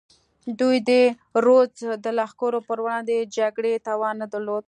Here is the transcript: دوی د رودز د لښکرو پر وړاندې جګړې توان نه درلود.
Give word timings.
دوی 0.59 0.77
د 0.89 0.91
رودز 1.45 1.79
د 2.05 2.07
لښکرو 2.17 2.59
پر 2.69 2.77
وړاندې 2.83 3.29
جګړې 3.37 3.73
توان 3.87 4.15
نه 4.21 4.27
درلود. 4.33 4.59